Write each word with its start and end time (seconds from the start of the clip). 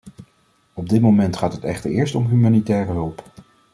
Op 0.73 0.89
dit 0.89 1.01
moment 1.01 1.35
gaat 1.37 1.53
het 1.53 1.63
echter 1.63 1.91
eerst 1.91 2.15
om 2.15 2.25
humanitaire 2.25 2.91
hulp. 2.91 3.23